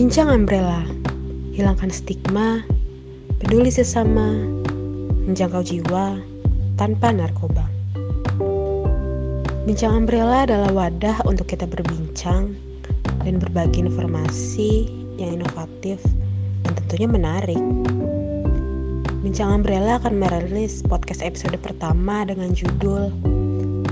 [0.00, 0.80] Bincang Umbrella,
[1.52, 2.64] hilangkan stigma,
[3.36, 4.32] peduli sesama,
[5.28, 6.16] menjangkau jiwa
[6.80, 7.68] tanpa narkoba.
[9.68, 12.56] Bincang Umbrella adalah wadah untuk kita berbincang
[13.28, 14.88] dan berbagi informasi
[15.20, 16.00] yang inovatif
[16.64, 17.60] dan tentunya menarik.
[19.20, 23.12] Bincang Umbrella akan merilis podcast episode pertama dengan judul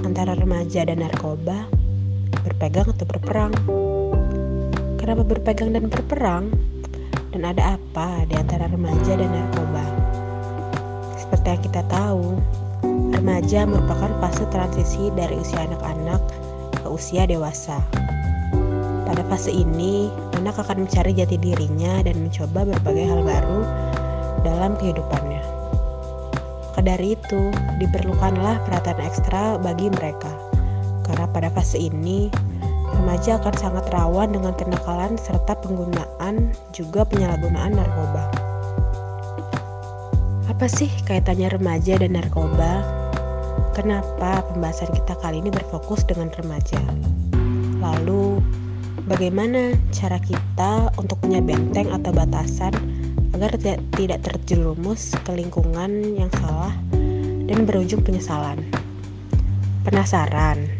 [0.09, 1.69] Antara Remaja dan Narkoba,
[2.49, 3.53] Berpegang atau Berperang.
[4.99, 6.51] Kenapa berpegang dan berperang?
[7.31, 9.87] Dan ada apa di antara remaja dan narkoba?
[11.15, 12.35] Seperti yang kita tahu,
[13.15, 16.19] remaja merupakan fase transisi dari usia anak-anak
[16.83, 17.79] ke usia dewasa.
[19.07, 23.61] Pada fase ini, anak akan mencari jati dirinya dan mencoba berbagai hal baru
[24.43, 25.43] dalam kehidupannya.
[26.75, 30.31] Maka dari itu, diperlukanlah perhatian ekstra bagi mereka.
[31.07, 32.31] Karena pada fase ini,
[32.97, 38.25] remaja akan sangat rawan dengan kenakalan serta penggunaan juga penyalahgunaan narkoba.
[40.49, 42.83] Apa sih kaitannya remaja dan narkoba?
[43.77, 46.83] Kenapa pembahasan kita kali ini berfokus dengan remaja?
[47.79, 48.43] Lalu,
[49.07, 52.75] bagaimana cara kita untuk punya benteng atau batasan
[53.39, 53.55] agar
[53.95, 56.75] tidak terjerumus ke lingkungan yang salah
[57.47, 58.59] dan berujung penyesalan?
[59.87, 60.78] Penasaran?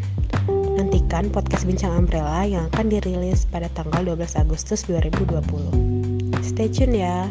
[1.19, 5.43] Nantikan podcast Bincang Umbrella yang akan dirilis pada tanggal 12 Agustus 2020.
[6.47, 7.27] Stay tune ya.